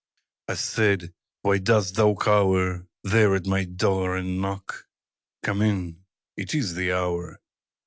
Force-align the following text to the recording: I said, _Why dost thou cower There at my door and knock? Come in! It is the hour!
I 0.47 0.55
said, 0.55 1.13
_Why 1.45 1.63
dost 1.63 1.93
thou 1.95 2.15
cower 2.15 2.87
There 3.03 3.35
at 3.35 3.45
my 3.45 3.65
door 3.65 4.17
and 4.17 4.41
knock? 4.41 4.87
Come 5.43 5.61
in! 5.61 6.05
It 6.35 6.55
is 6.55 6.73
the 6.73 6.91
hour! 6.91 7.39